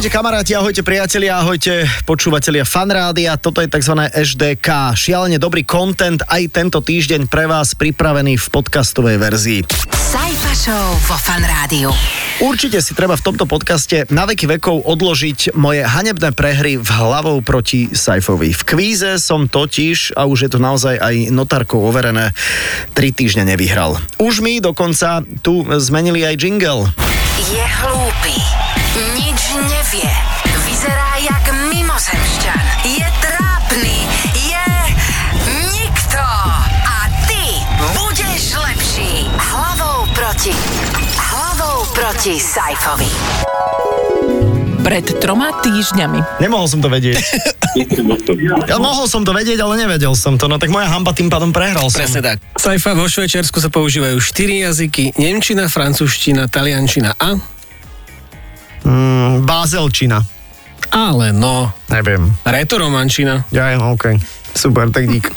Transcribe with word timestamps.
Ahojte 0.00 0.16
kamaráti, 0.16 0.56
ahojte 0.56 0.80
priatelia, 0.80 1.44
ahojte 1.44 1.84
počúvatelia 2.08 2.64
fanrádia. 2.64 3.36
Toto 3.36 3.60
je 3.60 3.68
tzv. 3.68 4.08
HDK. 4.08 4.96
Šialene 4.96 5.36
dobrý 5.36 5.60
content 5.68 6.24
aj 6.24 6.56
tento 6.56 6.80
týždeň 6.80 7.28
pre 7.28 7.44
vás 7.44 7.76
pripravený 7.76 8.40
v 8.40 8.46
podcastovej 8.48 9.20
verzii. 9.20 9.60
Sajfa 9.92 10.52
Show 10.56 10.88
vo 11.04 11.16
fan 11.20 11.44
rádiu. 11.44 11.92
Určite 12.40 12.80
si 12.80 12.96
treba 12.96 13.12
v 13.12 13.28
tomto 13.28 13.44
podcaste 13.44 14.08
na 14.08 14.24
veky 14.24 14.48
vekov 14.56 14.88
odložiť 14.88 15.52
moje 15.60 15.84
hanebné 15.84 16.32
prehry 16.32 16.80
v 16.80 16.88
hlavou 16.96 17.44
proti 17.44 17.92
Saifovi. 17.92 18.56
V 18.56 18.62
kvíze 18.64 19.20
som 19.20 19.52
totiž, 19.52 20.16
a 20.16 20.24
už 20.24 20.48
je 20.48 20.50
to 20.56 20.64
naozaj 20.64 20.96
aj 20.96 21.28
notárkou 21.28 21.84
overené, 21.84 22.32
tri 22.96 23.12
týždne 23.12 23.44
nevyhral. 23.44 24.00
Už 24.16 24.40
mi 24.40 24.64
dokonca 24.64 25.20
tu 25.44 25.60
zmenili 25.76 26.24
aj 26.24 26.40
jingle. 26.40 26.88
Je 27.52 27.60
hlúpy. 27.84 28.59
Nevie. 29.50 30.10
Vyzerá 30.62 31.18
jak 31.18 31.44
mimozemšťan. 31.74 32.64
Je 32.86 33.06
trápny. 33.18 33.96
Je 34.38 34.68
nikto. 35.74 36.22
A 36.86 36.96
ty 37.26 37.58
budeš 37.98 38.54
lepší. 38.54 39.26
Hlavou 39.50 40.06
proti. 40.14 40.54
Hlavou 41.18 41.82
proti 41.90 42.38
Saifovi. 42.38 43.10
Pred 44.86 45.18
troma 45.18 45.58
týždňami. 45.60 46.38
Nemohol 46.38 46.66
som 46.70 46.78
to 46.78 46.86
vedieť. 46.86 47.18
Ja 48.66 48.82
mohol 48.82 49.06
som 49.06 49.22
to 49.22 49.30
vedieť, 49.30 49.62
ale 49.62 49.78
nevedel 49.78 50.10
som 50.18 50.34
to. 50.34 50.50
No 50.50 50.58
tak 50.58 50.74
moja 50.74 50.90
hamba 50.90 51.14
tým 51.14 51.30
pádom 51.30 51.54
prehral 51.54 51.86
som. 51.86 52.02
Presne 52.02 52.18
tak. 52.18 52.42
Saifa 52.58 52.98
vo 52.98 53.06
Švajčiarsku 53.06 53.62
sa 53.62 53.70
používajú 53.70 54.18
štyri 54.18 54.66
jazyky. 54.66 55.14
Nemčina, 55.14 55.70
francúzština, 55.70 56.50
taliančina 56.50 57.14
a... 57.14 57.38
Mm, 58.82 59.09
Bázelčina. 59.40 60.22
Ale 60.90 61.30
no, 61.30 61.70
Neviem. 61.86 62.34
retoromančina. 62.42 63.46
Ja, 63.54 63.74
OK. 63.78 64.18
Super, 64.50 64.90
tak 64.90 65.06
dík. 65.06 65.30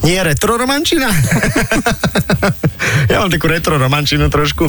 Nie 0.00 0.24
retroromančina? 0.24 1.12
ja 3.12 3.20
mám 3.20 3.28
takú 3.28 3.50
retroromančinu 3.50 4.32
trošku. 4.32 4.64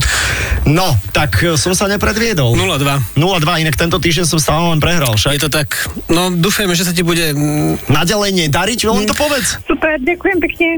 No, 0.67 0.97
tak 1.15 1.39
e, 1.39 1.55
som 1.55 1.71
sa 1.71 1.87
nepredviedol. 1.87 2.51
0-2. 2.57 3.15
0-2, 3.15 3.63
inak 3.63 3.79
tento 3.79 4.01
týždeň 4.01 4.25
som 4.27 4.39
stále 4.43 4.67
len 4.75 4.83
prehral, 4.83 5.15
však. 5.15 5.31
Je 5.39 5.41
to 5.47 5.51
tak, 5.53 5.87
no 6.11 6.33
dúfajme, 6.33 6.75
že 6.75 6.83
sa 6.83 6.91
ti 6.91 7.05
bude... 7.05 7.31
mm, 7.31 7.87
Naďalej 7.87 8.47
nedariť, 8.47 8.79
len 8.91 9.07
to 9.07 9.15
povedz. 9.15 9.55
Super, 9.63 9.95
ďakujem 10.03 10.37
pekne. 10.43 10.69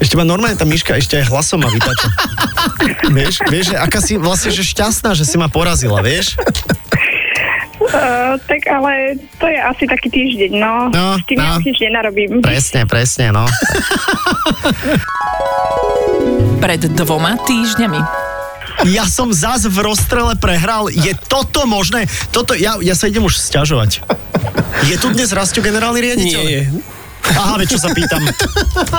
Ešte 0.00 0.16
ma 0.16 0.24
normálne 0.24 0.56
tá 0.56 0.64
myška 0.64 0.96
ešte 0.96 1.20
aj 1.20 1.28
hlasom 1.28 1.60
ma 1.60 1.68
vytača. 1.68 2.08
vieš, 3.16 3.44
vieš, 3.52 3.76
aká 3.76 4.00
si 4.00 4.16
vlastne 4.16 4.48
že 4.48 4.64
šťastná, 4.64 5.12
že 5.12 5.28
si 5.28 5.36
ma 5.36 5.52
porazila, 5.52 6.00
vieš? 6.00 6.40
Uh, 7.80 8.36
tak 8.48 8.64
ale 8.68 9.16
to 9.36 9.48
je 9.48 9.58
asi 9.60 9.84
taký 9.84 10.08
týždeň, 10.08 10.52
no. 10.56 10.88
No, 10.88 11.20
S 11.20 11.24
tým 11.28 11.36
no. 11.36 11.44
ja 11.44 11.60
nič 11.60 11.78
nenarobím. 11.84 12.40
Presne, 12.40 12.88
presne, 12.88 13.28
no. 13.28 13.44
Pred 16.64 16.80
dvoma 16.96 17.36
týždňami. 17.44 18.00
Ja 18.88 19.04
som 19.04 19.28
zás 19.32 19.68
v 19.68 19.76
rozstrele 19.84 20.32
prehral. 20.40 20.88
Je 20.88 21.12
toto 21.28 21.68
možné? 21.68 22.08
Toto, 22.32 22.56
ja, 22.56 22.80
ja 22.80 22.96
sa 22.96 23.12
idem 23.12 23.24
už 23.24 23.36
sťažovať. 23.36 24.00
Je 24.88 24.96
tu 24.96 25.12
dnes 25.12 25.28
Rastio 25.28 25.60
generálny 25.60 26.00
riaditeľ? 26.00 26.42
Nie. 26.48 26.64
Aha, 27.30 27.54
veď 27.58 27.76
čo 27.76 27.78
sa 27.78 27.90
pýtam. 27.94 28.22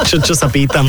Čo, 0.08 0.16
čo 0.24 0.34
sa 0.36 0.48
pýtam. 0.48 0.88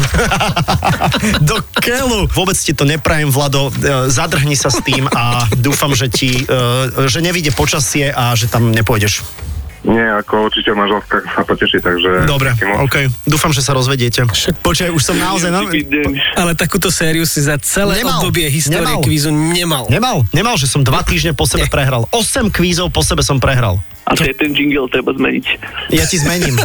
Do 1.49 1.59
keľu. 1.79 2.31
Vôbec 2.33 2.55
ti 2.55 2.73
to 2.73 2.87
neprajem, 2.87 3.31
Vlado. 3.31 3.69
E, 3.71 4.11
Zadrhni 4.11 4.55
sa 4.55 4.71
s 4.71 4.83
tým 4.83 5.07
a 5.11 5.47
dúfam, 5.59 5.93
že 5.95 6.07
ti, 6.07 6.45
e, 6.45 7.07
že 7.09 7.19
nevíde 7.19 7.51
počasie 7.55 8.11
a 8.11 8.33
že 8.39 8.47
tam 8.47 8.71
nepôjdeš. 8.71 9.23
Nie, 9.83 10.15
ako 10.15 10.47
určite 10.47 10.71
manželská 10.79 11.27
sa 11.35 11.43
poteší, 11.43 11.83
takže... 11.83 12.23
Dobre. 12.23 12.55
OK. 12.87 13.11
Dúfam, 13.27 13.51
že 13.51 13.67
sa 13.67 13.75
rozvediete. 13.75 14.23
Počkaj, 14.63 14.95
už 14.95 15.03
som 15.03 15.19
naozaj... 15.19 15.51
Deň. 15.51 16.39
Ale 16.39 16.55
takúto 16.55 16.87
sériu 16.87 17.27
si 17.27 17.43
za 17.43 17.59
celé 17.59 17.99
Nemal. 17.99 18.23
obdobie 18.23 18.47
histórie 18.47 18.87
Nemal. 18.87 19.03
kvízu 19.03 19.35
nemal. 19.35 19.91
Nemal, 19.91 20.23
nemal, 20.31 20.55
že 20.55 20.71
som 20.71 20.87
dva 20.87 21.03
týždne 21.03 21.35
po 21.35 21.51
sebe 21.51 21.67
prehral. 21.67 22.07
8 22.15 22.55
kvízov 22.55 22.95
po 22.95 23.03
sebe 23.03 23.27
som 23.27 23.43
prehral. 23.43 23.83
A 24.03 24.19
to 24.19 24.27
je 24.27 24.35
ten 24.35 24.51
jingle 24.51 24.91
treba 24.91 25.15
zmeniť. 25.15 25.47
Ja 25.95 26.03
ti 26.11 26.19
zmením. 26.19 26.59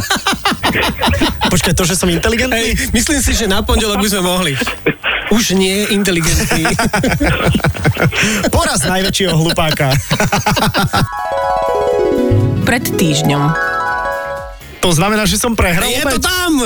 Počkaj, 1.54 1.72
to, 1.78 1.86
že 1.86 1.94
som 1.94 2.10
inteligentný? 2.10 2.74
Hej, 2.74 2.90
myslím 2.90 3.20
si, 3.22 3.32
že 3.38 3.46
na 3.46 3.62
pondelok 3.62 4.02
by 4.02 4.08
sme 4.10 4.22
mohli. 4.26 4.52
Už 5.30 5.54
nie 5.54 5.86
inteligentný. 5.94 6.66
Poraz 8.54 8.82
najväčšieho 8.82 9.34
hlupáka. 9.38 9.94
Pred 12.66 12.84
týždňom. 12.98 13.67
To 14.88 14.96
znamená, 14.96 15.28
že 15.28 15.36
som 15.36 15.52
prehral 15.52 15.84
Je 15.84 16.00
to 16.00 16.16
tam! 16.16 16.64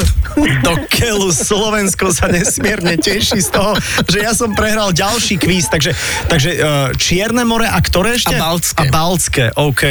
Do 0.62 0.78
keľu 0.86 1.34
Slovensko 1.34 2.14
sa 2.14 2.30
nesmierne 2.30 2.94
teší 2.94 3.42
z 3.42 3.50
toho, 3.50 3.74
že 4.06 4.22
ja 4.22 4.30
som 4.30 4.54
prehral 4.54 4.94
ďalší 4.94 5.42
kvíz. 5.42 5.66
Takže, 5.66 5.90
takže 6.30 6.50
uh, 6.54 6.94
Čierne 6.94 7.42
more 7.42 7.66
a 7.66 7.74
ktoré 7.82 8.14
ešte? 8.14 8.38
A 8.38 8.38
Baltské. 8.38 8.78
A 8.78 8.94
Baltské, 8.94 9.44
OK. 9.58 9.82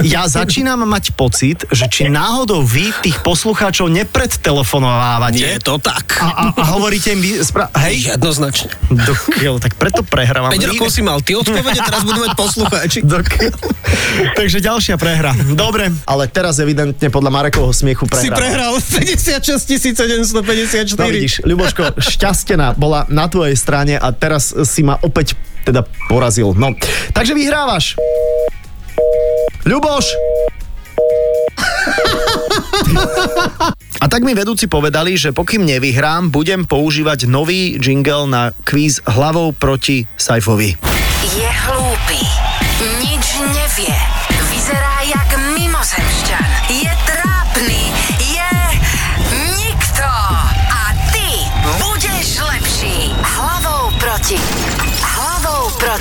Ja 0.00 0.24
začínam 0.24 0.80
mať 0.88 1.12
pocit, 1.12 1.68
že 1.68 1.84
či 1.92 2.08
náhodou 2.08 2.64
vy 2.64 2.88
tých 3.04 3.20
poslucháčov 3.20 3.92
nepredtelefonovávate 3.92 5.44
je 5.44 5.60
to 5.60 5.76
tak. 5.76 6.24
a, 6.24 6.28
a, 6.32 6.44
a 6.56 6.64
hovoríte 6.72 7.12
im... 7.12 7.20
vy- 7.20 7.44
Spra- 7.44 7.68
hej? 7.84 8.16
Jednoznačne. 8.16 8.72
Do 8.88 9.12
keľu, 9.28 9.60
tak 9.60 9.76
preto 9.76 10.00
prehrávam. 10.00 10.56
5 10.56 10.72
rokov 10.72 10.88
si 10.88 11.04
mal 11.04 11.20
ty 11.20 11.36
odpovede, 11.36 11.84
teraz 11.84 12.00
budú 12.00 12.24
mať 12.24 12.32
poslucháči. 12.32 12.98
Do 13.04 13.20
keľu. 13.20 13.60
Takže 14.32 14.64
ďalšia 14.64 14.96
prehra. 14.96 15.36
Dobre, 15.52 15.92
ale 16.08 16.24
teraz 16.32 16.56
evidentne 16.56 17.12
podľa 17.12 17.28
Marekovho 17.28 17.73
smiechu 17.74 18.06
Si 18.14 18.30
prehrávam. 18.30 18.38
prehral 18.38 18.74
56 18.78 19.66
754. 19.90 20.94
No 20.96 21.10
vidíš, 21.10 21.42
Ľuboško, 21.42 21.98
šťastená 21.98 22.78
bola 22.78 23.04
na 23.10 23.26
tvojej 23.26 23.58
strane 23.58 23.98
a 23.98 24.14
teraz 24.14 24.54
si 24.54 24.80
ma 24.80 24.94
opäť 25.02 25.34
teda 25.64 25.82
porazil. 26.06 26.54
No, 26.54 26.72
takže 27.10 27.34
vyhrávaš. 27.34 27.98
Ľuboš! 29.64 30.06
A 34.00 34.06
tak 34.06 34.20
mi 34.22 34.36
vedúci 34.36 34.68
povedali, 34.68 35.16
že 35.16 35.32
pokým 35.32 35.64
nevyhrám, 35.64 36.28
budem 36.28 36.68
používať 36.68 37.24
nový 37.24 37.80
jingle 37.80 38.28
na 38.28 38.52
kvíz 38.62 39.00
hlavou 39.08 39.56
proti 39.56 40.04
Saifovi. 40.14 40.76
Je 41.24 41.48
hlúpy. 41.48 42.20
Nič 43.00 43.26
nevie. 43.40 43.96
Vyzerá 44.52 45.08
jak 45.08 45.30
mimozemšťan. 45.56 46.23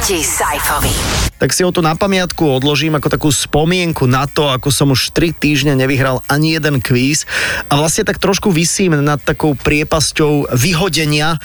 Proti 0.04 0.20
Saifovi. 0.20 0.92
tak 1.40 1.56
si 1.56 1.64
ho 1.64 1.72
tu 1.72 1.80
na 1.80 1.96
pamiatku 1.96 2.44
odložím 2.44 3.00
ako 3.00 3.08
takú 3.08 3.32
spomienku 3.32 4.04
na 4.04 4.28
to, 4.28 4.52
ako 4.52 4.68
som 4.68 4.92
už 4.92 5.16
3 5.16 5.32
týždne 5.32 5.80
nevyhral 5.80 6.20
ani 6.28 6.60
jeden 6.60 6.84
kvíz 6.84 7.24
a 7.72 7.80
vlastne 7.80 8.04
tak 8.04 8.20
trošku 8.20 8.52
vysím 8.52 9.00
nad 9.00 9.24
takou 9.24 9.56
priepasťou 9.56 10.52
vyhodenia 10.60 11.40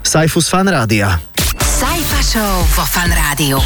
Saifu 0.00 0.40
z 0.40 0.48
fanrádia. 0.48 1.20
Sajfa 1.60 2.20
Show 2.24 2.56
vo 2.72 2.88
fan 2.88 3.12
rádiu. 3.12 3.60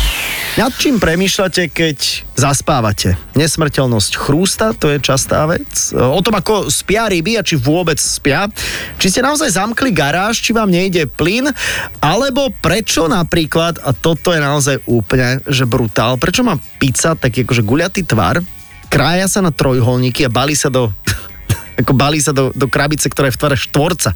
Nad 0.54 0.70
čím 0.78 1.02
premýšľate, 1.02 1.66
keď 1.66 1.98
zaspávate? 2.38 3.18
Nesmrteľnosť 3.34 4.12
chrústa, 4.14 4.70
to 4.70 4.86
je 4.86 5.02
častá 5.02 5.50
vec. 5.50 5.90
O 5.90 6.22
tom, 6.22 6.38
ako 6.38 6.70
spia 6.70 7.10
ryby 7.10 7.34
a 7.34 7.42
či 7.42 7.58
vôbec 7.58 7.98
spia. 7.98 8.46
Či 8.94 9.10
ste 9.10 9.26
naozaj 9.26 9.50
zamkli 9.50 9.90
garáž, 9.90 10.38
či 10.38 10.54
vám 10.54 10.70
nejde 10.70 11.10
plyn, 11.10 11.50
alebo 11.98 12.54
prečo 12.62 13.10
napríklad, 13.10 13.82
a 13.82 13.90
toto 13.90 14.30
je 14.30 14.38
naozaj 14.38 14.86
úplne, 14.86 15.42
že 15.42 15.66
brutál, 15.66 16.22
prečo 16.22 16.46
má 16.46 16.54
pizza 16.78 17.18
taký 17.18 17.42
akože 17.42 17.66
guľatý 17.66 18.06
tvar, 18.06 18.38
krája 18.86 19.26
sa 19.26 19.42
na 19.42 19.50
trojholníky 19.50 20.22
a 20.22 20.30
balí 20.30 20.54
sa 20.54 20.70
do 20.70 20.94
ako 21.74 21.92
balí 21.92 22.22
sa 22.22 22.30
do, 22.30 22.54
do 22.54 22.70
krabice, 22.70 23.10
ktorá 23.10 23.30
je 23.30 23.36
v 23.36 23.40
tvare 23.40 23.56
štvorca. 23.58 24.10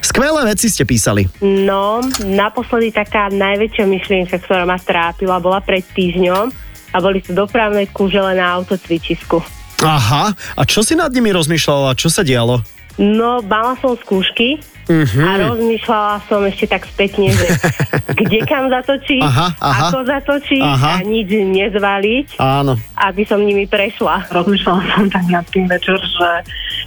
Skvelé 0.00 0.40
veci 0.48 0.72
ste 0.72 0.88
písali. 0.88 1.28
No, 1.44 2.00
naposledy 2.24 2.92
taká 2.92 3.28
najväčšia 3.28 3.84
myšlienka, 3.84 4.36
ktorá 4.40 4.64
ma 4.64 4.80
trápila, 4.80 5.42
bola 5.42 5.60
pred 5.60 5.84
týždňom 5.84 6.48
a 6.92 6.96
boli 7.00 7.20
to 7.24 7.32
dopravné 7.32 7.88
kúžele 7.92 8.36
na 8.36 8.56
autocvičisku. 8.60 9.40
Aha, 9.82 10.30
a 10.32 10.62
čo 10.62 10.86
si 10.86 10.94
nad 10.94 11.10
nimi 11.10 11.34
rozmýšľala? 11.34 11.98
Čo 11.98 12.08
sa 12.08 12.22
dialo? 12.22 12.62
No, 13.00 13.40
mala 13.42 13.74
som 13.80 13.96
skúšky 13.96 14.60
Mhm. 14.90 15.20
a 15.22 15.30
rozmýšľala 15.50 16.14
som 16.26 16.40
ešte 16.42 16.66
tak 16.66 16.82
spätne, 16.90 17.30
že 17.30 17.46
kde 18.20 18.38
kam 18.46 18.66
zatočiť, 18.66 19.22
Aha, 19.22 19.48
aha. 19.62 19.88
ako 19.88 19.98
zatočiť 20.06 20.62
Aha. 20.62 20.90
a 20.98 21.06
nič 21.06 21.28
nezvaliť, 21.30 22.26
Áno. 22.42 22.74
aby 22.98 23.22
som 23.26 23.42
nimi 23.42 23.70
prešla. 23.70 24.26
Rozmýšľala 24.30 24.82
som 24.94 25.06
tak 25.06 25.26
nad 25.30 25.46
tým 25.50 25.70
večer, 25.70 25.98
že 26.02 26.28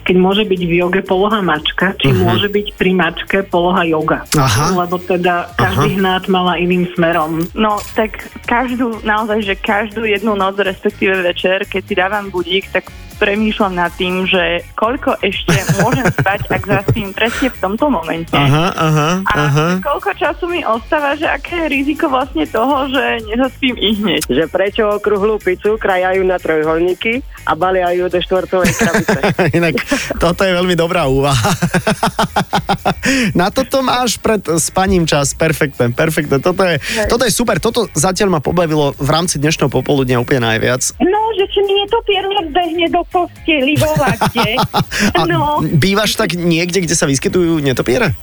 keď 0.06 0.16
môže 0.22 0.44
byť 0.46 0.62
v 0.70 0.74
joge 0.86 1.02
poloha 1.02 1.42
mačka, 1.42 1.98
či 1.98 2.14
môže 2.14 2.46
byť 2.52 2.68
pri 2.78 2.92
mačke 2.94 3.38
poloha 3.48 3.82
yoga. 3.88 4.28
Mhm. 4.30 4.40
Aha. 4.44 4.66
Lebo 4.76 4.96
teda 5.00 5.50
každý 5.56 5.98
hnát 5.98 6.28
mala 6.28 6.60
iným 6.60 6.86
smerom. 6.94 7.48
No, 7.56 7.80
tak 7.96 8.28
každú, 8.46 9.02
naozaj, 9.02 9.40
že 9.42 9.56
každú 9.58 10.06
jednu 10.06 10.36
noc, 10.38 10.60
respektíve 10.62 11.26
večer, 11.26 11.66
keď 11.66 11.82
si 11.82 11.94
dávam 11.98 12.30
budík, 12.30 12.70
tak 12.70 12.92
premýšľam 13.16 13.74
nad 13.74 13.92
tým, 13.92 14.24
že 14.24 14.44
koľko 14.74 15.18
ešte 15.20 15.54
môžem 15.80 16.06
spať, 16.12 16.40
ak 16.50 16.64
zaspím 16.64 17.10
presne 17.12 17.48
v 17.50 17.58
tomto 17.58 17.88
momente. 17.88 18.36
Aha, 18.36 18.68
aha, 18.72 19.10
A 19.24 19.34
aha. 19.42 19.68
koľko 19.80 20.12
času 20.14 20.46
mi 20.46 20.62
ostáva, 20.62 21.16
že 21.16 21.26
aké 21.26 21.66
je 21.66 21.74
riziko 21.74 22.08
vlastne 22.08 22.46
toho, 22.46 22.88
že 22.88 23.04
nezaspím 23.26 23.76
i 23.76 23.90
hneď. 23.96 24.22
že 24.26 24.44
prečo 24.46 24.86
okrúhlu 24.92 25.40
pizzu 25.40 25.76
krajajú 25.76 26.22
na 26.22 26.36
trojholníky 26.36 27.20
a 27.44 27.54
balia 27.54 27.92
ju 27.92 28.08
do 28.08 28.20
štvorcovej 28.20 28.72
krabice. 28.74 29.20
Inak 29.58 29.76
toto 30.18 30.42
je 30.42 30.52
veľmi 30.52 30.74
dobrá 30.74 31.06
úvaha. 31.06 31.52
Na 33.40 33.50
toto 33.50 33.82
máš 33.82 34.18
pred 34.18 34.42
spaním 34.58 35.06
čas. 35.06 35.34
Perfektné, 35.34 35.94
perfektné. 35.94 36.42
Toto 36.42 36.66
je, 36.66 36.82
toto 37.06 37.24
je 37.26 37.32
super. 37.32 37.62
Toto 37.62 37.86
zatiaľ 37.94 38.38
ma 38.38 38.42
pobavilo 38.42 38.98
v 38.98 39.10
rámci 39.10 39.38
dnešného 39.38 39.70
popoludnia 39.70 40.18
úplne 40.18 40.46
najviac. 40.46 40.98
No, 40.98 41.25
že 41.36 41.46
či 41.46 41.60
mi 41.62 41.74
netopier 41.78 42.24
nebehne 42.24 42.88
do 42.90 43.02
posteli 43.06 43.76
vo 43.76 43.92
No, 45.28 45.60
bývaš 45.62 46.16
tak 46.16 46.34
niekde, 46.34 46.82
kde 46.82 46.96
sa 46.96 47.06
vyskytujú 47.06 47.60
netopiere? 47.60 48.16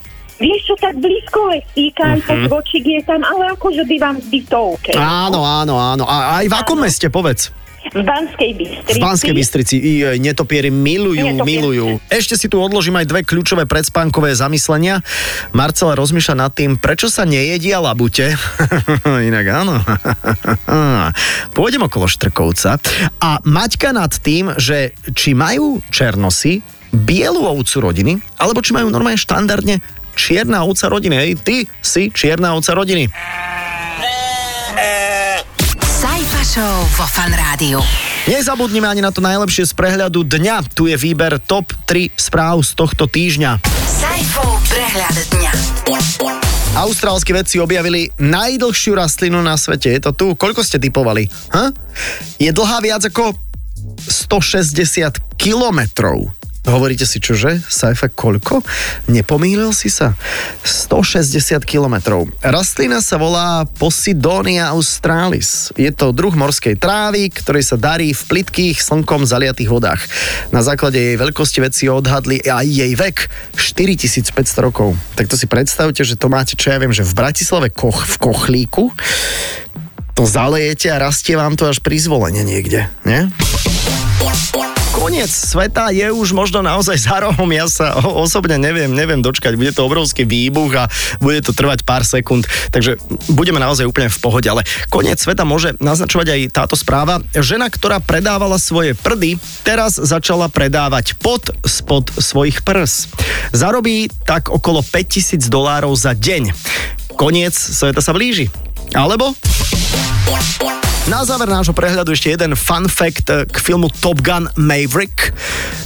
vieš 0.43 0.67
čo, 0.67 0.75
tak 0.75 0.99
blízko 0.99 1.55
lesíka, 1.55 2.19
Mhm. 2.19 2.27
uh-huh. 2.27 2.49
počík 2.51 2.83
je 2.83 3.01
tam, 3.07 3.23
ale 3.23 3.55
akože 3.55 3.87
bývam 3.87 4.19
v 4.19 4.27
bytovke. 4.27 4.91
Áno, 4.99 5.47
áno, 5.47 5.79
áno. 5.79 6.03
A 6.03 6.43
aj 6.43 6.51
v 6.51 6.55
akom 6.59 6.83
meste, 6.83 7.07
povedz? 7.07 7.55
V 7.93 8.01
Banskej 8.01 8.51
Bystrici. 8.57 8.97
V 8.97 9.05
Banskej 9.05 9.33
Bystrici. 9.37 9.77
I, 9.77 9.93
netopiery 10.17 10.73
milujú, 10.73 11.29
Netopier. 11.29 11.45
milujú. 11.45 11.87
Ešte 12.09 12.41
si 12.41 12.49
tu 12.49 12.57
odložím 12.57 12.97
aj 12.97 13.05
dve 13.05 13.21
kľúčové 13.21 13.69
predspánkové 13.69 14.33
zamyslenia. 14.33 15.05
Marcela 15.53 15.93
rozmýšľa 15.93 16.35
nad 16.49 16.53
tým, 16.57 16.81
prečo 16.81 17.13
sa 17.13 17.29
nejedia 17.29 17.85
labute. 17.85 18.33
Inak 19.29 19.47
áno. 19.53 19.77
Pôjdem 21.57 21.85
okolo 21.85 22.09
Štrkovca. 22.09 22.81
A 23.21 23.45
Maťka 23.45 23.93
nad 23.93 24.13
tým, 24.17 24.57
že 24.57 24.97
či 25.13 25.37
majú 25.37 25.85
černosy 25.93 26.65
bielu 26.93 27.45
ovcu 27.45 27.77
rodiny, 27.81 28.13
alebo 28.41 28.65
či 28.65 28.73
majú 28.73 28.89
normálne 28.89 29.21
štandardne 29.21 29.85
čierna 30.13 30.65
ovca 30.65 30.89
rodiny. 30.93 31.15
Hej, 31.17 31.31
ty 31.41 31.57
si 31.81 32.13
čierna 32.13 32.53
ovca 32.57 32.77
rodiny. 32.77 33.09
Show 36.53 36.85
vo 37.01 37.09
Fan 37.09 37.33
Rádiu. 37.33 37.81
Nezabudnime 38.29 38.85
ani 38.85 39.01
na 39.01 39.09
to 39.09 39.25
najlepšie 39.25 39.65
z 39.65 39.73
prehľadu 39.73 40.21
dňa. 40.21 40.77
Tu 40.77 40.93
je 40.93 41.01
výber 41.01 41.41
top 41.41 41.73
3 41.89 42.13
správ 42.13 42.61
z 42.61 42.77
tohto 42.77 43.09
týždňa. 43.09 43.65
Sajfov 43.89 44.61
prehľad 44.69 45.17
dňa. 45.33 45.53
Austrálski 46.77 47.33
vedci 47.33 47.57
objavili 47.57 48.13
najdlhšiu 48.21 48.93
rastlinu 48.93 49.41
na 49.41 49.57
svete. 49.57 49.97
Je 49.97 50.05
to 50.05 50.13
tu? 50.13 50.37
Koľko 50.37 50.61
ste 50.61 50.77
typovali? 50.77 51.25
Ha? 51.57 51.73
Je 52.37 52.53
dlhá 52.53 52.85
viac 52.85 53.01
ako 53.09 53.33
160 54.13 55.41
kilometrov. 55.41 56.37
Hovoríte 56.63 57.03
si 57.03 57.19
čože? 57.19 57.59
Saifa, 57.67 58.07
koľko? 58.07 58.63
Nepomýlil 59.11 59.75
si 59.75 59.91
sa? 59.91 60.15
160 60.63 61.59
kilometrov. 61.67 62.31
Rastlina 62.39 63.03
sa 63.03 63.19
volá 63.19 63.67
Posidonia 63.67 64.71
australis. 64.71 65.75
Je 65.75 65.91
to 65.91 66.15
druh 66.15 66.31
morskej 66.31 66.79
trávy, 66.79 67.35
ktorý 67.35 67.67
sa 67.67 67.75
darí 67.75 68.15
v 68.15 68.23
plitkých 68.23 68.79
slnkom 68.79 69.27
zaliatých 69.27 69.75
vodách. 69.75 70.07
Na 70.55 70.63
základe 70.63 71.03
jej 71.03 71.19
veľkosti 71.19 71.59
vedci 71.59 71.91
odhadli 71.91 72.39
aj 72.47 72.67
jej 72.71 72.93
vek 72.95 73.27
4500 73.59 74.31
rokov. 74.63 74.95
Tak 75.19 75.27
to 75.27 75.35
si 75.35 75.51
predstavte, 75.51 76.07
že 76.07 76.15
to 76.15 76.31
máte, 76.31 76.55
čo 76.55 76.71
ja 76.71 76.79
viem, 76.79 76.95
že 76.95 77.03
v 77.03 77.19
Bratislave 77.19 77.75
koch, 77.75 78.07
v 78.07 78.17
Kochlíku 78.23 78.95
to 80.15 80.23
zalejete 80.29 80.95
a 80.95 81.03
rastie 81.03 81.35
vám 81.35 81.59
to 81.59 81.67
až 81.67 81.83
pri 81.83 81.99
zvolenie 81.99 82.47
niekde, 82.47 82.87
nie? 83.03 83.27
Koniec 84.93 85.33
sveta 85.33 85.89
je 85.89 86.05
už 86.13 86.37
možno 86.37 86.61
naozaj 86.61 87.01
za 87.01 87.17
rohom. 87.25 87.49
Ja 87.49 87.65
sa 87.65 87.97
osobne 87.97 88.61
neviem, 88.61 88.93
neviem 88.93 89.25
dočkať. 89.25 89.57
Bude 89.57 89.73
to 89.73 89.89
obrovský 89.89 90.29
výbuch 90.29 90.73
a 90.77 90.85
bude 91.17 91.41
to 91.41 91.57
trvať 91.57 91.81
pár 91.89 92.05
sekúnd. 92.05 92.45
Takže 92.69 93.01
budeme 93.33 93.57
naozaj 93.57 93.89
úplne 93.89 94.13
v 94.13 94.21
pohode. 94.21 94.45
Ale 94.45 94.69
koniec 94.93 95.17
sveta 95.17 95.49
môže 95.49 95.73
naznačovať 95.81 96.27
aj 96.37 96.41
táto 96.53 96.77
správa. 96.77 97.25
Žena, 97.33 97.73
ktorá 97.73 98.05
predávala 98.05 98.61
svoje 98.61 98.93
prdy, 98.93 99.41
teraz 99.65 99.97
začala 99.97 100.53
predávať 100.53 101.17
pod 101.17 101.49
spod 101.65 102.13
svojich 102.13 102.61
prs. 102.61 103.09
Zarobí 103.57 104.13
tak 104.29 104.53
okolo 104.53 104.85
5000 104.85 105.49
dolárov 105.49 105.97
za 105.97 106.13
deň. 106.13 106.53
Koniec 107.17 107.57
sveta 107.57 108.05
sa 108.05 108.13
blíži. 108.13 108.53
Alebo 108.93 109.33
na 111.11 111.27
záver 111.27 111.51
nášho 111.51 111.75
prehľadu 111.75 112.15
ešte 112.15 112.31
jeden 112.31 112.55
fun 112.55 112.87
fact 112.87 113.27
eh, 113.27 113.43
k 113.49 113.57
filmu 113.59 113.91
Top 113.99 114.23
Gun 114.23 114.47
Maverick. 114.55 115.35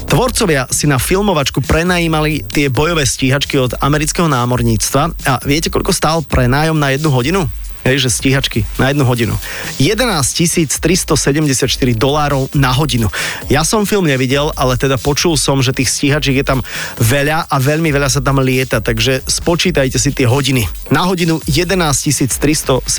Tvorcovia 0.05 0.69
si 0.69 0.85
na 0.85 1.01
filmovačku 1.01 1.65
prenajímali 1.65 2.45
tie 2.45 2.69
bojové 2.69 3.09
stíhačky 3.09 3.57
od 3.57 3.73
amerického 3.81 4.29
námorníctva 4.29 5.03
a 5.25 5.33
viete, 5.49 5.73
koľko 5.73 5.93
stál 5.95 6.21
prenájom 6.21 6.77
na 6.77 6.93
jednu 6.93 7.09
hodinu? 7.09 7.49
Hej, 7.87 8.03
že 8.03 8.19
stíhačky 8.19 8.67
na 8.83 8.91
jednu 8.91 9.07
hodinu. 9.07 9.39
11 9.79 10.19
374 10.83 11.71
dolárov 11.95 12.51
na 12.51 12.75
hodinu. 12.75 13.07
Ja 13.47 13.63
som 13.63 13.87
film 13.87 14.11
nevidel, 14.11 14.51
ale 14.59 14.75
teda 14.75 14.99
počul 14.99 15.39
som, 15.39 15.63
že 15.63 15.71
tých 15.71 15.95
stíhačiek 15.95 16.43
je 16.43 16.47
tam 16.51 16.67
veľa 16.99 17.47
a 17.47 17.57
veľmi 17.63 17.95
veľa 17.95 18.11
sa 18.11 18.19
tam 18.19 18.43
lieta, 18.43 18.83
takže 18.83 19.23
spočítajte 19.31 20.03
si 20.03 20.11
tie 20.11 20.27
hodiny. 20.27 20.67
Na 20.91 21.07
hodinu 21.07 21.39
11 21.47 22.27
374 22.27 22.91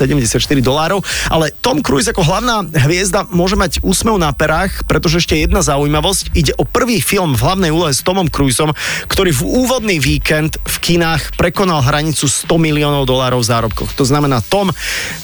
dolárov, 0.64 1.04
ale 1.28 1.52
Tom 1.60 1.84
Cruise 1.84 2.08
ako 2.08 2.24
hlavná 2.24 2.64
hviezda 2.88 3.28
môže 3.28 3.60
mať 3.60 3.84
úsmev 3.84 4.16
na 4.16 4.32
perách, 4.32 4.88
pretože 4.88 5.20
ešte 5.20 5.36
jedna 5.36 5.60
zaujímavosť, 5.60 6.32
ide 6.32 6.56
o 6.56 6.64
prvý 6.64 7.04
film 7.04 7.36
v 7.36 7.44
hlavnej 7.44 7.68
úlohe 7.76 7.92
s 7.92 8.00
Tomom 8.00 8.32
Cruiseom, 8.32 8.72
ktorý 9.04 9.36
v 9.36 9.42
úvodný 9.44 10.00
víkend 10.00 10.56
v 10.64 10.76
kinách 10.80 11.36
prekonal 11.36 11.84
hranicu 11.84 12.24
100 12.24 12.48
miliónov 12.56 13.04
dolárov 13.04 13.44
v 13.44 13.48
zárobkoch. 13.52 13.92
To 13.92 14.08
znamená, 14.08 14.40
Tom 14.40 14.72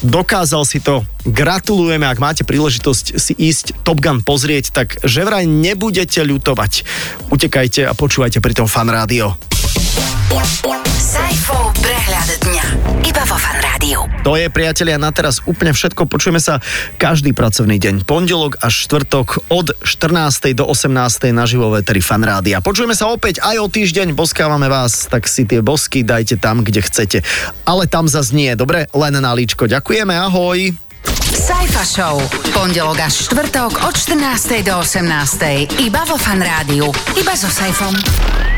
dokázal 0.03 0.63
si 0.69 0.83
to. 0.83 1.07
Gratulujeme, 1.25 2.05
ak 2.05 2.21
máte 2.21 2.43
príležitosť 2.45 3.17
si 3.17 3.33
ísť 3.33 3.87
Top 3.87 4.03
Gun 4.03 4.21
pozrieť, 4.21 4.75
tak 4.75 5.01
že 5.01 5.25
vraj 5.25 5.49
nebudete 5.49 6.21
ľutovať. 6.21 6.85
Utekajte 7.33 7.89
a 7.89 7.93
počúvajte 7.97 8.45
pri 8.45 8.53
tom 8.53 8.69
fan 8.69 8.93
rádio. 8.93 9.54
Sajfov 10.99 11.75
prehľad 11.79 12.31
dňa. 12.43 12.67
Iba 13.07 13.23
vo 13.27 13.37
Fan 13.39 13.59
Rádiu. 13.63 14.07
To 14.27 14.35
je, 14.39 14.51
priatelia, 14.51 14.99
na 14.99 15.15
teraz 15.15 15.43
úplne 15.45 15.75
všetko. 15.75 16.07
Počujeme 16.11 16.43
sa 16.43 16.59
každý 16.99 17.35
pracovný 17.35 17.79
deň. 17.79 18.07
Pondelok 18.07 18.59
až 18.63 18.87
štvrtok 18.87 19.51
od 19.51 19.75
14. 19.83 20.55
do 20.55 20.67
18. 20.67 20.91
na 21.35 21.45
živo 21.45 21.71
veteri 21.75 22.03
fan 22.03 22.23
rádia. 22.23 22.63
Počujeme 22.63 22.95
sa 22.95 23.11
opäť 23.11 23.43
aj 23.43 23.57
o 23.63 23.67
týždeň. 23.71 24.15
Boskávame 24.15 24.71
vás, 24.71 25.07
tak 25.11 25.27
si 25.27 25.47
tie 25.47 25.59
bosky 25.63 26.07
dajte 26.07 26.39
tam, 26.39 26.63
kde 26.63 26.81
chcete. 26.83 27.19
Ale 27.67 27.91
tam 27.91 28.07
zase 28.07 28.35
nie. 28.35 28.55
Dobre, 28.55 28.87
len 28.95 29.15
na 29.19 29.35
líčko. 29.35 29.67
Ďakujeme, 29.67 30.15
ahoj. 30.15 30.71
Sajfa 31.35 31.85
Show. 31.85 32.17
Pondelok 32.55 33.03
až 33.03 33.29
štvrtok 33.29 33.91
od 33.91 33.95
14. 33.99 34.63
do 34.65 34.81
18. 34.81 35.83
Iba 35.83 36.07
vo 36.07 36.15
Fan 36.15 36.41
Rádiu. 36.41 36.95
Iba 37.19 37.35
so 37.35 37.51
Sajfom. 37.51 38.54